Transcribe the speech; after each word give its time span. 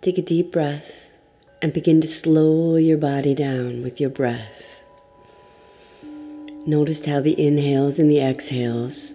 Take 0.00 0.16
a 0.16 0.22
deep 0.22 0.50
breath 0.50 1.04
and 1.60 1.74
begin 1.74 2.00
to 2.00 2.08
slow 2.08 2.76
your 2.76 2.96
body 2.96 3.34
down 3.34 3.82
with 3.82 4.00
your 4.00 4.08
breath. 4.08 4.80
Notice 6.66 7.04
how 7.04 7.20
the 7.20 7.38
inhales 7.38 7.98
and 7.98 8.10
the 8.10 8.20
exhales 8.20 9.14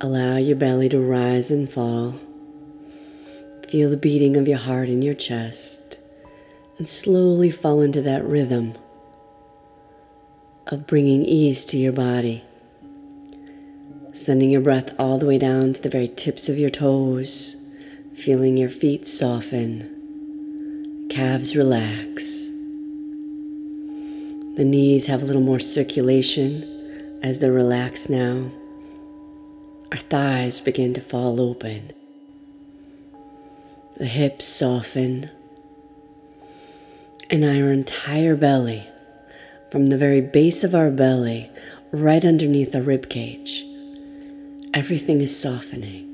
allow 0.00 0.38
your 0.38 0.56
belly 0.56 0.88
to 0.88 0.98
rise 0.98 1.50
and 1.50 1.70
fall. 1.70 2.14
Feel 3.68 3.90
the 3.90 3.98
beating 3.98 4.34
of 4.38 4.48
your 4.48 4.56
heart 4.56 4.88
in 4.88 5.02
your 5.02 5.12
chest 5.12 6.00
and 6.78 6.88
slowly 6.88 7.50
fall 7.50 7.82
into 7.82 8.00
that 8.00 8.24
rhythm 8.24 8.74
of 10.68 10.86
bringing 10.86 11.22
ease 11.22 11.66
to 11.66 11.76
your 11.76 11.92
body. 11.92 12.42
Sending 14.14 14.50
your 14.50 14.62
breath 14.62 14.94
all 14.98 15.18
the 15.18 15.26
way 15.26 15.36
down 15.36 15.74
to 15.74 15.82
the 15.82 15.90
very 15.90 16.08
tips 16.08 16.48
of 16.48 16.56
your 16.56 16.70
toes, 16.70 17.56
feeling 18.14 18.56
your 18.56 18.68
feet 18.68 19.06
soften, 19.06 21.08
calves 21.10 21.56
relax. 21.56 22.48
The 24.56 24.64
knees 24.64 25.06
have 25.06 25.22
a 25.22 25.24
little 25.24 25.42
more 25.42 25.58
circulation 25.58 27.20
as 27.22 27.38
they're 27.38 27.52
relaxed 27.52 28.10
now. 28.10 28.50
Our 29.90 29.98
thighs 29.98 30.60
begin 30.60 30.94
to 30.94 31.00
fall 31.00 31.40
open. 31.40 31.92
The 33.96 34.06
hips 34.06 34.46
soften. 34.46 35.30
And 37.30 37.44
our 37.44 37.72
entire 37.72 38.36
belly, 38.36 38.86
from 39.70 39.86
the 39.86 39.96
very 39.96 40.20
base 40.20 40.64
of 40.64 40.74
our 40.74 40.90
belly, 40.90 41.50
right 41.92 42.24
underneath 42.24 42.74
our 42.74 42.82
rib 42.82 43.08
cage, 43.08 43.64
everything 44.74 45.22
is 45.22 45.38
softening. 45.38 46.11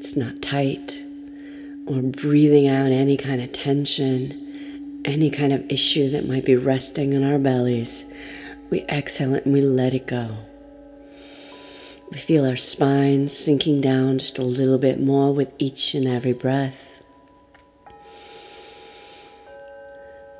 It's 0.00 0.16
not 0.16 0.40
tight. 0.40 1.04
We're 1.84 2.00
breathing 2.00 2.66
out 2.66 2.90
any 2.90 3.18
kind 3.18 3.42
of 3.42 3.52
tension, 3.52 5.02
any 5.04 5.28
kind 5.28 5.52
of 5.52 5.70
issue 5.70 6.08
that 6.08 6.26
might 6.26 6.46
be 6.46 6.56
resting 6.56 7.12
in 7.12 7.22
our 7.22 7.38
bellies. 7.38 8.06
We 8.70 8.80
exhale 8.84 9.34
it 9.34 9.44
and 9.44 9.52
we 9.52 9.60
let 9.60 9.92
it 9.92 10.06
go. 10.06 10.38
We 12.10 12.16
feel 12.16 12.46
our 12.46 12.56
spine 12.56 13.28
sinking 13.28 13.82
down 13.82 14.18
just 14.18 14.38
a 14.38 14.42
little 14.42 14.78
bit 14.78 15.02
more 15.02 15.34
with 15.34 15.52
each 15.58 15.94
and 15.94 16.08
every 16.08 16.32
breath. 16.32 17.02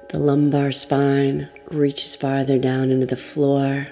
The 0.09 0.19
lumbar 0.19 0.73
spine 0.73 1.51
reaches 1.71 2.17
farther 2.17 2.57
down 2.57 2.91
into 2.91 3.05
the 3.05 3.15
floor. 3.15 3.89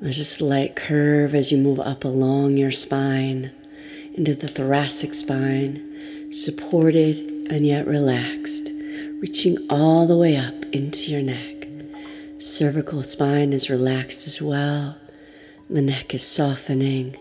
There's 0.00 0.18
a 0.18 0.24
slight 0.24 0.76
curve 0.76 1.34
as 1.34 1.52
you 1.52 1.58
move 1.58 1.78
up 1.78 2.04
along 2.04 2.56
your 2.56 2.70
spine 2.70 3.52
into 4.20 4.34
the 4.34 4.48
thoracic 4.48 5.14
spine, 5.14 6.30
supported 6.30 7.16
and 7.50 7.66
yet 7.66 7.86
relaxed, 7.86 8.70
reaching 9.18 9.56
all 9.70 10.06
the 10.06 10.14
way 10.14 10.36
up 10.36 10.52
into 10.74 11.10
your 11.10 11.22
neck. 11.22 11.66
Cervical 12.38 13.02
spine 13.02 13.54
is 13.54 13.70
relaxed 13.70 14.26
as 14.26 14.42
well. 14.42 14.94
The 15.70 15.80
neck 15.80 16.12
is 16.12 16.22
softening, 16.22 17.16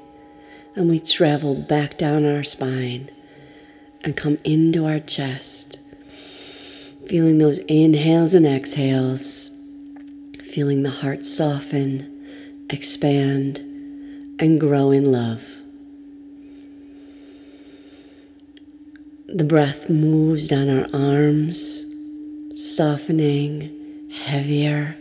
and 0.76 0.90
we 0.90 1.00
travel 1.00 1.56
back 1.56 1.98
down 1.98 2.26
our 2.26 2.44
spine 2.44 3.10
and 4.02 4.18
come 4.18 4.38
into 4.44 4.86
our 4.86 5.00
chest, 5.00 5.80
feeling 7.08 7.38
those 7.38 7.60
inhales 7.60 8.34
and 8.34 8.46
exhales, 8.46 9.52
feeling 10.44 10.84
the 10.84 10.90
heart 10.90 11.24
soften 11.24 12.26
expand, 12.70 13.60
and 14.42 14.60
grow 14.60 14.92
in 14.92 15.14
love. 15.14 15.59
The 19.32 19.44
breath 19.44 19.90
moves 19.92 20.48
down 20.48 20.70
our 20.70 20.88
arms, 20.92 21.86
softening, 22.52 24.10
heavier. 24.12 24.98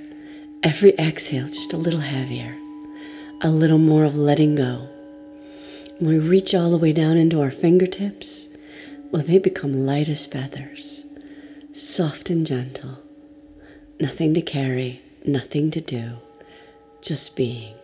Every 0.62 0.90
exhale, 0.98 1.46
just 1.46 1.72
a 1.72 1.78
little 1.78 2.00
heavier, 2.00 2.54
a 3.40 3.48
little 3.48 3.78
more 3.78 4.04
of 4.04 4.16
letting 4.16 4.54
go. 4.54 4.86
We 5.98 6.18
reach 6.18 6.54
all 6.54 6.70
the 6.70 6.76
way 6.76 6.92
down 6.92 7.16
into 7.16 7.40
our 7.40 7.50
fingertips, 7.50 8.54
well, 9.10 9.22
they 9.22 9.38
become 9.38 9.86
light 9.86 10.10
as 10.10 10.26
feathers, 10.26 11.06
soft 11.72 12.28
and 12.28 12.46
gentle. 12.46 12.98
Nothing 13.98 14.34
to 14.34 14.42
carry, 14.42 15.00
nothing 15.24 15.70
to 15.70 15.80
do 15.80 16.18
just 17.00 17.34
being. 17.34 17.74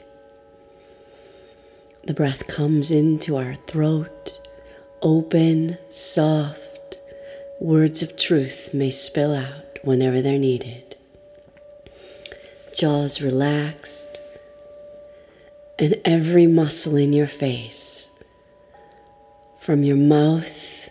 The 2.03 2.13
breath 2.13 2.47
comes 2.49 2.93
into 2.93 3.37
our 3.39 3.55
throat, 3.67 4.39
open, 5.05 5.79
soft. 5.91 6.99
Words 7.61 8.03
of 8.03 8.17
truth 8.17 8.71
may 8.75 8.91
spill 8.91 9.35
out 9.35 9.79
whenever 9.85 10.21
they're 10.21 10.39
needed. 10.39 10.97
Jaws 12.75 13.23
relaxed, 13.23 14.21
and 15.79 16.01
every 16.05 16.49
muscle 16.49 16.97
in 16.97 17.13
your 17.13 17.29
face, 17.29 18.11
from 19.61 19.85
your 19.85 19.97
mouth 19.97 20.89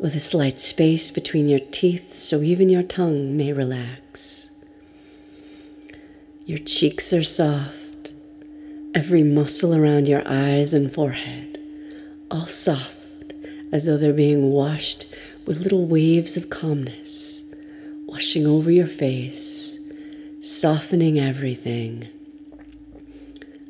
with 0.00 0.16
a 0.16 0.20
slight 0.20 0.58
space 0.58 1.12
between 1.12 1.48
your 1.48 1.60
teeth 1.60 2.12
so 2.12 2.42
even 2.42 2.68
your 2.68 2.82
tongue 2.82 3.36
may 3.36 3.52
relax 3.52 4.44
your 6.46 6.58
cheeks 6.58 7.10
are 7.14 7.22
soft, 7.22 8.12
every 8.94 9.22
muscle 9.22 9.74
around 9.74 10.06
your 10.06 10.22
eyes 10.26 10.74
and 10.74 10.92
forehead, 10.92 11.58
all 12.30 12.44
soft 12.44 12.93
as 13.72 13.84
though 13.84 13.96
they're 13.96 14.12
being 14.12 14.50
washed 14.50 15.06
with 15.46 15.60
little 15.60 15.86
waves 15.86 16.36
of 16.36 16.50
calmness, 16.50 17.42
washing 18.06 18.46
over 18.46 18.70
your 18.70 18.86
face, 18.86 19.78
softening 20.40 21.18
everything, 21.18 22.08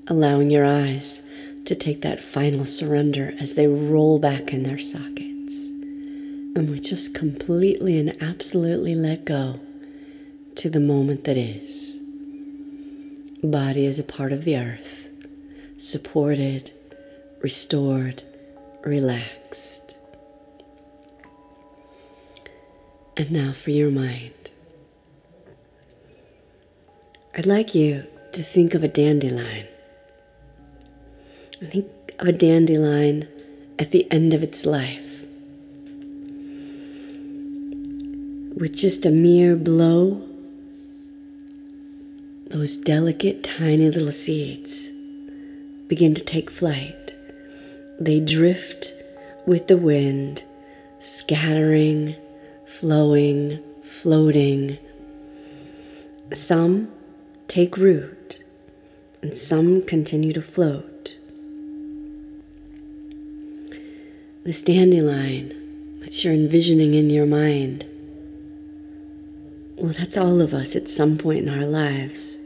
allowing 0.07 0.51
your 0.51 0.65
eyes 0.65 1.23
to 1.65 1.75
take 1.75 2.03
that 2.03 2.23
final 2.23 2.67
surrender 2.67 3.35
as 3.41 3.55
they 3.55 3.67
roll 3.67 4.19
back 4.19 4.53
in 4.53 4.63
their 4.63 4.79
sockets. 4.79 5.71
And 6.57 6.71
we 6.71 6.79
just 6.79 7.15
completely 7.15 7.99
and 7.99 8.23
absolutely 8.23 8.95
let 8.95 9.25
go 9.25 9.61
to 10.57 10.71
the 10.71 10.81
moment 10.81 11.25
that 11.25 11.37
is 11.37 11.99
body 13.43 13.85
is 13.85 13.99
a 13.99 14.05
part 14.05 14.33
of 14.33 14.45
the 14.45 14.57
earth, 14.57 15.09
supported, 15.77 16.73
restored, 17.43 18.23
relaxed. 18.85 19.99
And 23.17 23.31
now 23.31 23.53
for 23.53 23.71
your 23.71 23.91
mind. 23.91 24.33
I'd 27.37 27.47
like 27.47 27.75
you 27.75 28.07
to 28.33 28.43
think 28.43 28.75
of 28.75 28.85
a 28.85 28.89
dandelion. 28.89 29.67
Think 31.61 31.87
of 32.19 32.29
a 32.29 32.33
dandelion 32.33 33.29
at 33.79 33.91
the 33.91 34.11
end 34.11 34.35
of 34.35 34.43
its 34.43 34.67
life. 34.67 35.23
With 38.57 38.77
just 38.77 39.05
a 39.05 39.11
mere 39.11 39.57
blow 39.57 40.29
those 42.55 42.77
delicate, 42.77 43.43
tiny 43.43 43.91
little 43.91 44.13
seeds 44.13 44.91
begin 45.89 46.15
to 46.15 46.23
take 46.23 46.51
flight. 46.51 47.14
They 47.99 48.21
drift 48.21 48.93
with 49.47 49.69
the 49.69 49.77
wind, 49.77 50.45
scattering, 50.99 52.17
flowing, 52.67 53.61
floating. 53.83 54.79
Some 56.33 56.89
take 57.47 57.77
root, 57.77 58.43
and 59.23 59.37
some 59.37 59.83
continue 59.83 60.33
to 60.33 60.43
float. 60.43 61.19
This 64.45 64.61
dandelion 64.61 66.01
that 66.01 66.25
you're 66.25 66.35
envisioning 66.35 66.95
in 66.95 67.11
your 67.11 67.27
mind, 67.27 67.87
well, 69.77 69.95
that's 69.97 70.17
all 70.17 70.41
of 70.41 70.53
us 70.53 70.75
at 70.77 70.89
some 70.89 71.17
point 71.17 71.47
in 71.47 71.49
our 71.49 71.67
lives. 71.67 72.39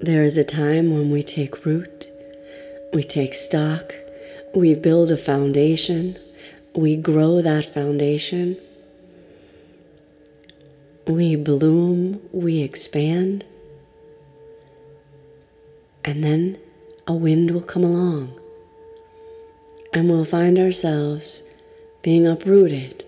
There 0.00 0.24
is 0.24 0.36
a 0.36 0.44
time 0.44 0.94
when 0.94 1.10
we 1.10 1.22
take 1.22 1.64
root, 1.66 2.10
we 2.92 3.02
take 3.02 3.34
stock, 3.34 3.94
we 4.54 4.74
build 4.74 5.10
a 5.10 5.16
foundation, 5.16 6.16
we 6.74 6.96
grow 6.96 7.42
that 7.42 7.66
foundation, 7.66 8.56
we 11.06 11.34
bloom, 11.36 12.20
we 12.32 12.60
expand, 12.60 13.44
and 16.04 16.22
then 16.22 16.58
a 17.06 17.12
wind 17.12 17.50
will 17.50 17.62
come 17.62 17.84
along. 17.84 18.38
And 19.92 20.08
we'll 20.08 20.24
find 20.24 20.58
ourselves 20.58 21.44
being 22.02 22.26
uprooted, 22.26 23.04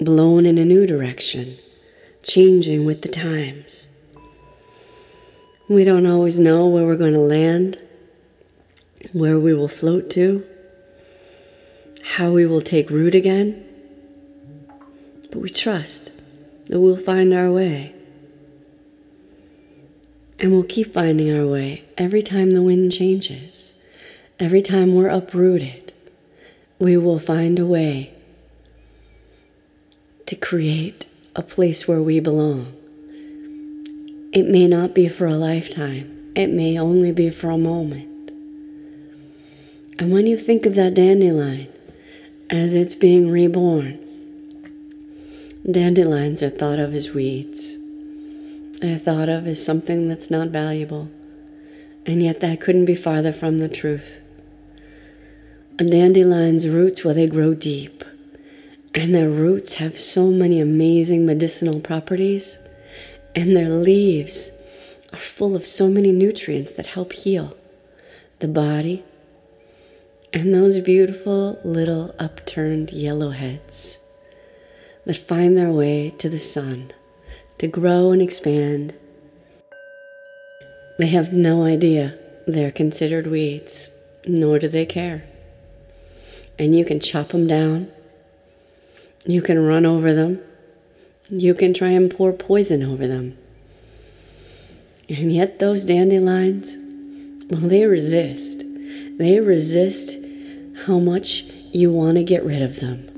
blown 0.00 0.46
in 0.46 0.58
a 0.58 0.64
new 0.64 0.86
direction, 0.86 1.56
changing 2.22 2.84
with 2.84 3.02
the 3.02 3.08
times. 3.08 3.88
We 5.68 5.84
don't 5.84 6.06
always 6.06 6.38
know 6.38 6.66
where 6.66 6.84
we're 6.84 6.96
going 6.96 7.14
to 7.14 7.20
land, 7.20 7.78
where 9.12 9.38
we 9.38 9.54
will 9.54 9.68
float 9.68 10.10
to, 10.10 10.46
how 12.14 12.30
we 12.30 12.46
will 12.46 12.60
take 12.60 12.90
root 12.90 13.12
again. 13.12 13.60
But 15.32 15.40
we 15.40 15.50
trust 15.50 16.12
that 16.68 16.78
we'll 16.78 16.96
find 16.96 17.34
our 17.34 17.50
way. 17.50 17.92
And 20.38 20.52
we'll 20.52 20.62
keep 20.62 20.92
finding 20.92 21.36
our 21.36 21.44
way 21.44 21.84
every 21.98 22.22
time 22.22 22.52
the 22.52 22.62
wind 22.62 22.92
changes, 22.92 23.74
every 24.38 24.62
time 24.62 24.94
we're 24.94 25.08
uprooted. 25.08 25.92
We 26.78 26.96
will 26.96 27.18
find 27.18 27.58
a 27.58 27.66
way 27.66 28.14
to 30.26 30.36
create 30.36 31.06
a 31.34 31.42
place 31.42 31.88
where 31.88 32.00
we 32.00 32.20
belong. 32.20 32.72
It 34.32 34.46
may 34.46 34.68
not 34.68 34.94
be 34.94 35.08
for 35.08 35.26
a 35.26 35.34
lifetime, 35.34 36.32
it 36.36 36.46
may 36.48 36.78
only 36.78 37.10
be 37.10 37.30
for 37.30 37.50
a 37.50 37.58
moment. 37.58 38.30
And 39.98 40.12
when 40.12 40.26
you 40.26 40.36
think 40.36 40.64
of 40.64 40.76
that 40.76 40.94
dandelion 40.94 41.73
as 42.50 42.74
it's 42.74 42.94
being 42.94 43.30
reborn, 43.30 43.98
dandelions 45.70 46.42
are 46.42 46.50
thought 46.50 46.78
of 46.78 46.94
as 46.94 47.10
weeds. 47.10 47.78
They're 48.80 48.98
thought 48.98 49.28
of 49.28 49.46
as 49.46 49.64
something 49.64 50.08
that's 50.08 50.30
not 50.30 50.48
valuable. 50.48 51.08
And 52.06 52.22
yet, 52.22 52.40
that 52.40 52.60
couldn't 52.60 52.84
be 52.84 52.94
farther 52.94 53.32
from 53.32 53.58
the 53.58 53.68
truth. 53.68 54.20
A 55.78 55.84
dandelion's 55.84 56.68
roots, 56.68 57.02
well, 57.02 57.14
they 57.14 57.26
grow 57.26 57.54
deep. 57.54 58.04
And 58.94 59.14
their 59.14 59.30
roots 59.30 59.74
have 59.74 59.96
so 59.96 60.26
many 60.26 60.60
amazing 60.60 61.24
medicinal 61.24 61.80
properties. 61.80 62.58
And 63.34 63.56
their 63.56 63.70
leaves 63.70 64.50
are 65.12 65.18
full 65.18 65.56
of 65.56 65.66
so 65.66 65.88
many 65.88 66.12
nutrients 66.12 66.72
that 66.72 66.88
help 66.88 67.12
heal 67.12 67.56
the 68.40 68.48
body, 68.48 69.02
and 70.34 70.52
those 70.52 70.80
beautiful 70.80 71.60
little 71.62 72.12
upturned 72.18 72.90
yellow 72.90 73.30
heads 73.30 74.00
that 75.06 75.16
find 75.16 75.56
their 75.56 75.70
way 75.70 76.10
to 76.18 76.28
the 76.28 76.40
sun 76.40 76.90
to 77.58 77.68
grow 77.68 78.10
and 78.10 78.20
expand. 78.20 78.98
They 80.98 81.06
have 81.06 81.32
no 81.32 81.62
idea 81.62 82.18
they're 82.48 82.72
considered 82.72 83.28
weeds, 83.28 83.88
nor 84.26 84.58
do 84.58 84.66
they 84.66 84.84
care. 84.84 85.24
And 86.58 86.76
you 86.76 86.84
can 86.84 86.98
chop 86.98 87.28
them 87.28 87.46
down, 87.46 87.92
you 89.24 89.40
can 89.40 89.64
run 89.64 89.86
over 89.86 90.12
them, 90.12 90.40
you 91.28 91.54
can 91.54 91.72
try 91.74 91.90
and 91.90 92.10
pour 92.10 92.32
poison 92.32 92.82
over 92.82 93.06
them. 93.06 93.38
And 95.08 95.32
yet, 95.32 95.60
those 95.60 95.84
dandelions, 95.84 96.76
well, 97.50 97.60
they 97.60 97.86
resist. 97.86 98.64
They 99.16 99.38
resist 99.38 100.23
how 100.86 100.98
much 100.98 101.44
you 101.72 101.90
want 101.90 102.16
to 102.16 102.24
get 102.24 102.44
rid 102.44 102.62
of 102.62 102.80
them. 102.80 103.10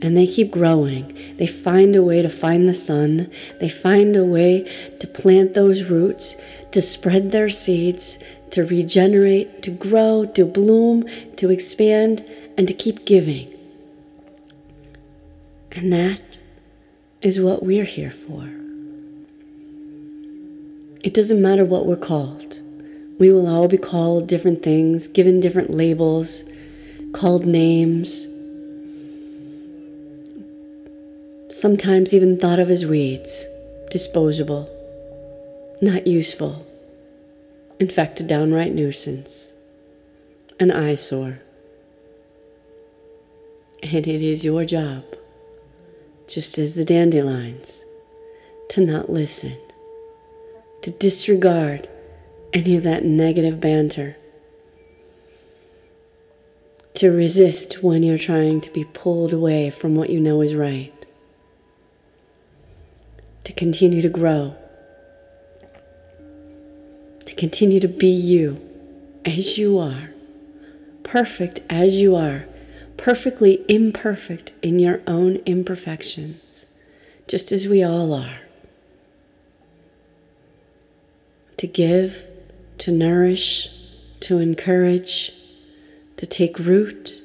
And 0.00 0.16
they 0.16 0.26
keep 0.26 0.52
growing. 0.52 1.16
They 1.38 1.46
find 1.46 1.96
a 1.96 2.02
way 2.02 2.22
to 2.22 2.28
find 2.28 2.68
the 2.68 2.74
sun. 2.74 3.30
They 3.60 3.68
find 3.68 4.14
a 4.16 4.24
way 4.24 4.70
to 5.00 5.06
plant 5.06 5.54
those 5.54 5.82
roots, 5.84 6.36
to 6.70 6.80
spread 6.80 7.32
their 7.32 7.50
seeds, 7.50 8.18
to 8.50 8.64
regenerate, 8.64 9.62
to 9.62 9.70
grow, 9.70 10.24
to 10.34 10.44
bloom, 10.44 11.04
to 11.36 11.50
expand, 11.50 12.24
and 12.56 12.68
to 12.68 12.74
keep 12.74 13.04
giving. 13.04 13.52
And 15.72 15.92
that 15.92 16.40
is 17.20 17.40
what 17.40 17.62
we're 17.64 17.84
here 17.84 18.12
for. 18.12 18.48
It 21.02 21.14
doesn't 21.14 21.42
matter 21.42 21.64
what 21.64 21.86
we're 21.86 21.96
called. 21.96 22.60
We 23.18 23.32
will 23.32 23.48
all 23.48 23.66
be 23.66 23.78
called 23.78 24.28
different 24.28 24.62
things, 24.62 25.08
given 25.08 25.40
different 25.40 25.70
labels, 25.70 26.44
called 27.12 27.46
names, 27.46 28.26
sometimes 31.50 32.12
even 32.12 32.38
thought 32.38 32.58
of 32.58 32.70
as 32.70 32.84
weeds, 32.84 33.46
disposable, 33.90 34.68
not 35.80 36.06
useful, 36.06 36.66
in 37.80 37.88
fact, 37.88 38.20
a 38.20 38.22
downright 38.22 38.74
nuisance, 38.74 39.52
an 40.60 40.70
eyesore. 40.70 41.40
And 43.82 44.06
it 44.06 44.22
is 44.22 44.44
your 44.44 44.64
job, 44.64 45.04
just 46.26 46.58
as 46.58 46.74
the 46.74 46.84
dandelions, 46.84 47.84
to 48.70 48.84
not 48.84 49.08
listen, 49.08 49.56
to 50.82 50.90
disregard 50.90 51.88
any 52.52 52.76
of 52.76 52.82
that 52.82 53.04
negative 53.04 53.60
banter 53.60 54.16
to 56.98 57.12
resist 57.12 57.80
when 57.80 58.02
you're 58.02 58.18
trying 58.18 58.60
to 58.60 58.72
be 58.72 58.82
pulled 58.82 59.32
away 59.32 59.70
from 59.70 59.94
what 59.94 60.10
you 60.10 60.18
know 60.18 60.40
is 60.40 60.52
right, 60.52 61.06
to 63.44 63.52
continue 63.52 64.02
to 64.02 64.08
grow, 64.08 64.52
to 67.24 67.34
continue 67.36 67.78
to 67.78 67.86
be 67.86 68.08
you 68.08 68.60
as 69.24 69.56
you 69.56 69.78
are, 69.78 70.10
perfect 71.04 71.60
as 71.70 72.00
you 72.00 72.16
are, 72.16 72.46
perfectly 72.96 73.64
imperfect 73.68 74.50
in 74.60 74.80
your 74.80 75.00
own 75.06 75.36
imperfections, 75.46 76.66
just 77.28 77.52
as 77.52 77.68
we 77.68 77.80
all 77.80 78.12
are. 78.12 78.40
To 81.58 81.68
give, 81.68 82.24
to 82.78 82.90
nourish, 82.90 83.68
to 84.18 84.38
encourage 84.38 85.37
to 86.18 86.26
take 86.26 86.58
root 86.58 87.22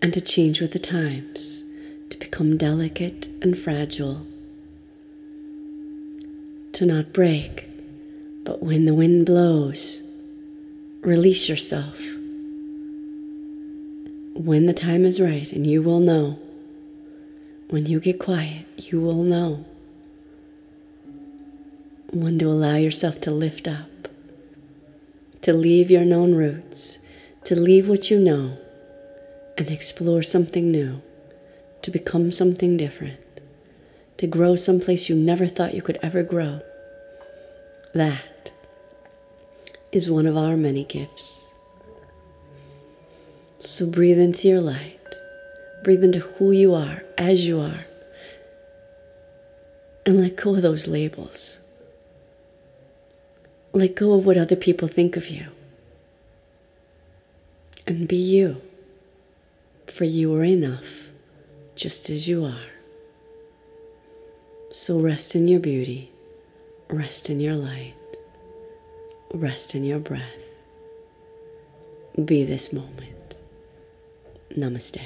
and 0.00 0.14
to 0.14 0.20
change 0.20 0.60
with 0.60 0.70
the 0.70 0.78
times, 0.78 1.64
to 2.10 2.16
become 2.16 2.56
delicate 2.56 3.26
and 3.42 3.58
fragile, 3.58 4.24
to 6.72 6.86
not 6.86 7.12
break, 7.12 7.68
but 8.44 8.62
when 8.62 8.86
the 8.86 8.94
wind 8.94 9.26
blows, 9.26 10.00
release 11.00 11.48
yourself. 11.48 11.98
When 14.34 14.66
the 14.66 14.72
time 14.72 15.04
is 15.04 15.20
right, 15.20 15.52
and 15.52 15.66
you 15.66 15.82
will 15.82 15.98
know. 15.98 16.38
When 17.68 17.86
you 17.86 17.98
get 17.98 18.20
quiet, 18.20 18.64
you 18.76 19.00
will 19.00 19.24
know. 19.24 19.64
When 22.12 22.38
to 22.38 22.44
allow 22.44 22.76
yourself 22.76 23.20
to 23.22 23.32
lift 23.32 23.66
up, 23.66 24.06
to 25.42 25.52
leave 25.52 25.90
your 25.90 26.04
known 26.04 26.36
roots 26.36 27.00
to 27.48 27.58
leave 27.58 27.88
what 27.88 28.10
you 28.10 28.18
know 28.18 28.58
and 29.56 29.70
explore 29.70 30.22
something 30.22 30.70
new, 30.70 31.00
to 31.80 31.90
become 31.90 32.30
something 32.30 32.76
different, 32.76 33.18
to 34.18 34.26
grow 34.26 34.54
someplace 34.54 35.08
you 35.08 35.16
never 35.16 35.46
thought 35.46 35.72
you 35.72 35.80
could 35.80 35.98
ever 36.02 36.22
grow. 36.22 36.60
That 37.94 38.52
is 39.92 40.10
one 40.10 40.26
of 40.26 40.36
our 40.36 40.58
many 40.58 40.84
gifts. 40.84 41.50
So 43.60 43.86
breathe 43.86 44.18
into 44.18 44.46
your 44.46 44.60
light, 44.60 45.14
breathe 45.84 46.04
into 46.04 46.18
who 46.18 46.50
you 46.50 46.74
are 46.74 47.02
as 47.16 47.46
you 47.46 47.60
are, 47.60 47.86
and 50.04 50.20
let 50.20 50.36
go 50.36 50.54
of 50.54 50.60
those 50.60 50.86
labels. 50.86 51.60
Let 53.72 53.96
go 53.96 54.12
of 54.12 54.26
what 54.26 54.36
other 54.36 54.56
people 54.56 54.86
think 54.86 55.16
of 55.16 55.28
you 55.28 55.46
and 57.88 58.06
be 58.06 58.16
you, 58.16 58.60
for 59.86 60.04
you 60.04 60.34
are 60.36 60.44
enough 60.44 61.08
just 61.74 62.10
as 62.10 62.28
you 62.28 62.44
are. 62.44 62.70
So 64.70 65.00
rest 65.00 65.34
in 65.34 65.48
your 65.48 65.60
beauty, 65.60 66.12
rest 66.90 67.30
in 67.30 67.40
your 67.40 67.54
light, 67.54 67.94
rest 69.32 69.74
in 69.74 69.84
your 69.84 70.00
breath. 70.00 70.38
Be 72.22 72.44
this 72.44 72.74
moment. 72.74 73.38
Namaste. 74.54 75.00